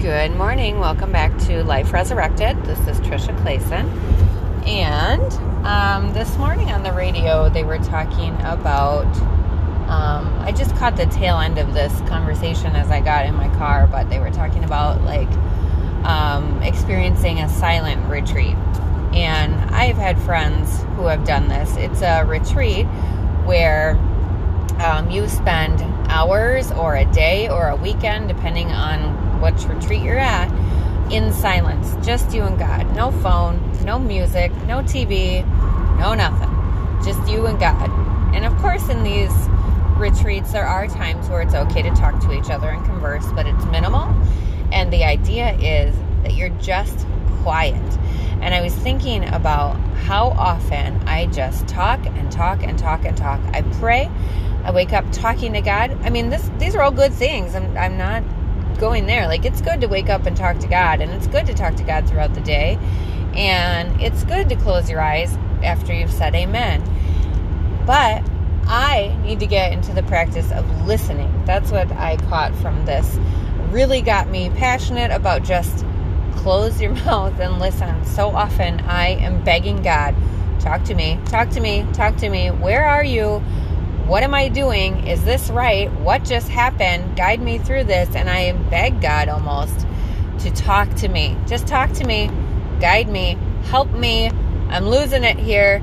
[0.00, 0.78] Good morning.
[0.78, 2.64] Welcome back to Life Resurrected.
[2.64, 3.84] This is Trisha Clayson.
[4.64, 5.32] And
[5.66, 9.06] um, this morning on the radio, they were talking about.
[9.88, 13.48] Um, I just caught the tail end of this conversation as I got in my
[13.56, 15.28] car, but they were talking about like
[16.04, 18.54] um, experiencing a silent retreat.
[19.14, 21.76] And I've had friends who have done this.
[21.76, 22.86] It's a retreat
[23.46, 23.96] where
[24.78, 30.18] um, you spend hours or a day or a weekend, depending on which retreat you're
[30.18, 30.50] at,
[31.12, 31.94] in silence.
[32.04, 32.94] Just you and God.
[32.94, 35.46] No phone, no music, no TV,
[35.98, 36.50] no nothing.
[37.04, 37.90] Just you and God.
[38.34, 39.32] And of course, in these
[39.96, 43.46] retreats, there are times where it's okay to talk to each other and converse, but
[43.46, 44.14] it's minimal.
[44.72, 47.06] And the idea is that you're just
[47.42, 47.98] quiet.
[48.40, 53.16] And I was thinking about how often I just talk and talk and talk and
[53.16, 53.40] talk.
[53.52, 54.10] I pray.
[54.68, 55.96] I wake up talking to God.
[56.02, 57.54] I mean, this these are all good things.
[57.54, 58.22] I'm I'm not
[58.78, 59.26] going there.
[59.26, 61.76] Like it's good to wake up and talk to God, and it's good to talk
[61.76, 62.78] to God throughout the day.
[63.34, 66.82] And it's good to close your eyes after you've said amen.
[67.86, 68.22] But
[68.66, 71.32] I need to get into the practice of listening.
[71.46, 73.18] That's what I caught from this.
[73.70, 75.86] Really got me passionate about just
[76.36, 78.04] close your mouth and listen.
[78.04, 80.14] So often I am begging God,
[80.60, 82.50] talk to me, talk to me, talk to me.
[82.50, 83.42] Where are you?
[84.08, 85.06] What am I doing?
[85.06, 85.92] Is this right?
[86.00, 87.14] What just happened?
[87.14, 88.14] Guide me through this.
[88.14, 89.86] And I beg God almost
[90.38, 91.36] to talk to me.
[91.46, 92.30] Just talk to me,
[92.80, 94.30] guide me, help me.
[94.70, 95.82] I'm losing it here.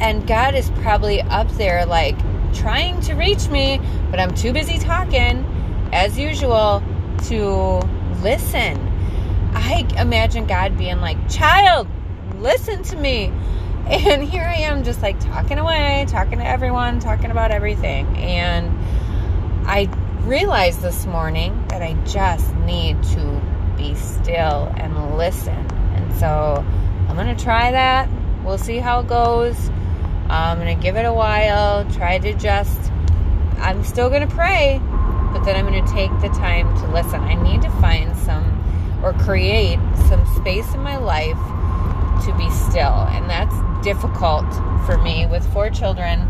[0.00, 2.18] And God is probably up there, like
[2.54, 3.80] trying to reach me,
[4.10, 5.44] but I'm too busy talking,
[5.92, 6.82] as usual,
[7.28, 7.78] to
[8.20, 8.78] listen.
[9.54, 11.86] I imagine God being like, Child,
[12.38, 13.32] listen to me.
[13.88, 18.06] And here I am, just like talking away, talking to everyone, talking about everything.
[18.18, 18.68] And
[19.66, 19.88] I
[20.24, 23.42] realized this morning that I just need to
[23.78, 25.54] be still and listen.
[25.54, 26.62] And so
[27.08, 28.10] I'm going to try that.
[28.44, 29.70] We'll see how it goes.
[30.28, 32.92] I'm going to give it a while, try to just,
[33.56, 34.82] I'm still going to pray,
[35.32, 37.22] but then I'm going to take the time to listen.
[37.22, 38.44] I need to find some
[39.02, 39.78] or create
[40.10, 41.38] some space in my life
[42.28, 43.08] to be still.
[43.08, 44.44] And that's difficult
[44.86, 46.20] for me with four children.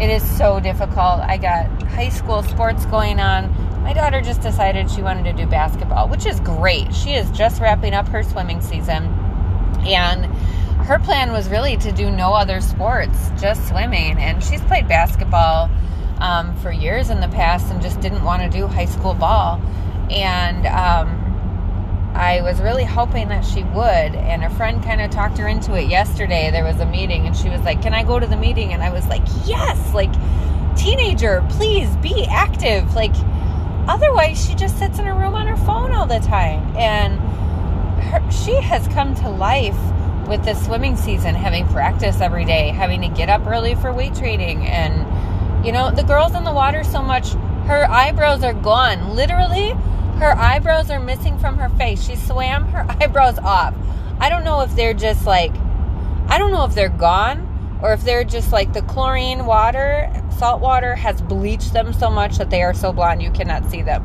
[0.00, 1.20] It is so difficult.
[1.20, 3.52] I got high school sports going on.
[3.82, 6.92] My daughter just decided she wanted to do basketball, which is great.
[6.92, 9.04] She is just wrapping up her swimming season.
[9.86, 10.24] And
[10.86, 14.18] her plan was really to do no other sports, just swimming.
[14.18, 15.70] And she's played basketball
[16.18, 19.62] um, for years in the past and just didn't want to do high school ball.
[20.10, 21.23] And um,
[22.14, 24.14] I was really hoping that she would.
[24.14, 26.50] And a friend kind of talked her into it yesterday.
[26.50, 28.72] There was a meeting, and she was like, Can I go to the meeting?
[28.72, 30.12] And I was like, Yes, like,
[30.76, 32.94] teenager, please be active.
[32.94, 33.14] Like,
[33.88, 36.76] otherwise, she just sits in her room on her phone all the time.
[36.76, 37.18] And
[38.04, 39.78] her, she has come to life
[40.28, 44.14] with the swimming season, having practice every day, having to get up early for weight
[44.14, 44.66] training.
[44.66, 47.32] And, you know, the girls in the water so much,
[47.66, 49.16] her eyebrows are gone.
[49.16, 49.74] Literally,
[50.18, 52.02] her eyebrows are missing from her face.
[52.02, 53.74] She swam her eyebrows off.
[54.20, 55.52] I don't know if they're just like,
[56.28, 60.60] I don't know if they're gone or if they're just like the chlorine water, salt
[60.60, 64.04] water has bleached them so much that they are so blonde you cannot see them.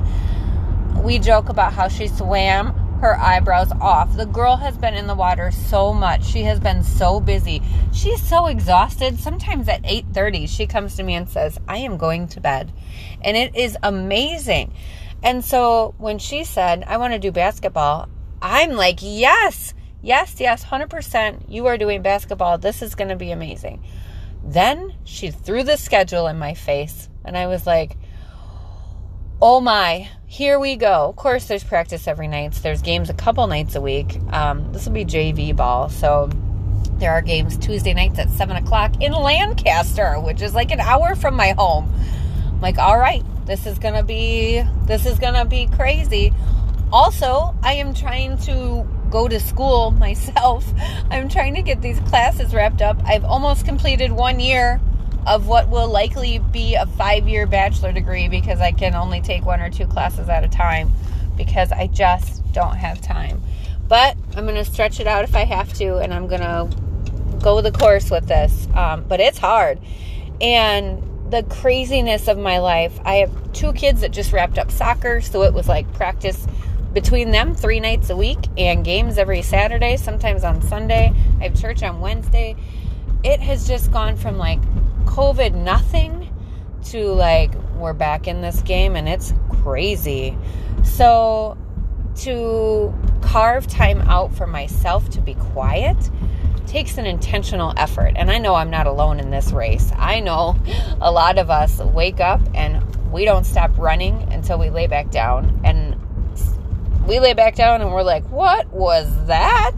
[1.02, 4.16] We joke about how she swam her eyebrows off.
[4.18, 6.26] The girl has been in the water so much.
[6.26, 7.62] She has been so busy.
[7.94, 9.20] She's so exhausted.
[9.20, 12.72] Sometimes at 8:30 she comes to me and says, "I am going to bed."
[13.22, 14.74] And it is amazing.
[15.24, 18.08] And so when she said, "I want to do basketball,"
[18.42, 19.74] I'm like, "Yes.
[20.02, 21.50] Yes, yes, 100%.
[21.50, 22.58] You are doing basketball.
[22.58, 23.84] This is going to be amazing."
[24.44, 27.98] Then she threw the schedule in my face, and I was like,
[29.42, 31.10] oh my, here we go.
[31.10, 32.54] Of course, there's practice every night.
[32.56, 34.18] So there's games a couple nights a week.
[34.32, 35.90] Um, this will be JV ball.
[35.90, 36.30] So
[36.98, 41.16] there are games Tuesday nights at 7 o'clock in Lancaster, which is like an hour
[41.16, 41.94] from my home.
[42.48, 46.32] I'm like, all right, this is going to be, this is going to be crazy.
[46.94, 50.72] Also, I am trying to go to school myself.
[51.10, 53.02] I'm trying to get these classes wrapped up.
[53.04, 54.80] I've almost completed one year
[55.26, 59.44] of what will likely be a five year bachelor degree because I can only take
[59.46, 60.92] one or two classes at a time
[61.36, 63.42] because I just don't have time.
[63.88, 66.70] But I'm going to stretch it out if I have to, and I'm going to
[67.40, 68.68] go the course with this.
[68.76, 69.80] Um, but it's hard.
[70.40, 75.22] And the craziness of my life, I have two kids that just wrapped up soccer,
[75.22, 76.48] so it was like practice
[76.94, 81.14] between them three nights a week and games every Saturday, sometimes on Sunday.
[81.40, 82.56] I have church on Wednesday.
[83.24, 84.62] It has just gone from like
[85.06, 86.34] COVID nothing
[86.86, 90.38] to like we're back in this game and it's crazy.
[90.84, 91.58] So
[92.18, 95.98] to carve time out for myself to be quiet
[96.70, 98.14] takes an intentional effort.
[98.16, 99.92] And I know I'm not alone in this race.
[99.98, 100.56] I know
[101.02, 105.10] a lot of us wake up and we don't stop running until we lay back
[105.10, 105.60] down.
[105.64, 105.98] And
[107.08, 109.76] we lay back down and we're like, what was that?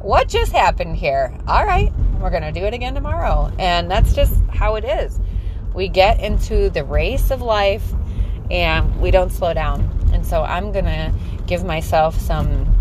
[0.00, 1.32] What just happened here?
[1.46, 3.52] All right, we're going to do it again tomorrow.
[3.58, 5.20] And that's just how it is.
[5.74, 7.92] We get into the race of life
[8.50, 9.88] and we don't slow down.
[10.12, 11.14] And so I'm going to
[11.46, 12.75] give myself some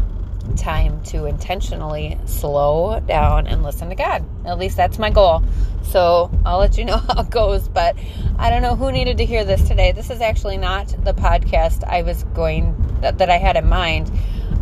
[0.56, 4.24] time to intentionally slow down and listen to God.
[4.46, 5.44] At least that's my goal.
[5.84, 7.68] So I'll let you know how it goes.
[7.68, 7.98] But
[8.38, 9.92] I don't know who needed to hear this today.
[9.92, 14.12] This is actually not the podcast I was going that, that I had in mind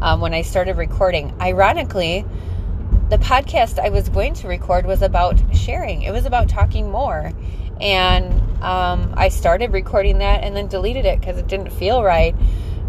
[0.01, 1.33] um, when I started recording.
[1.41, 2.25] Ironically,
[3.09, 6.01] the podcast I was going to record was about sharing.
[6.03, 7.31] It was about talking more.
[7.79, 12.35] And um, I started recording that and then deleted it because it didn't feel right.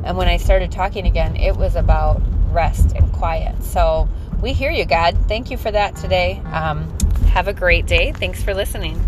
[0.04, 2.22] And when I started talking again, it was about
[2.54, 3.62] rest and quiet.
[3.62, 4.08] So
[4.40, 5.16] we hear you, God.
[5.28, 6.40] Thank you for that today.
[6.46, 6.88] Um,
[7.26, 8.12] have a great day.
[8.12, 9.02] Thanks for listening.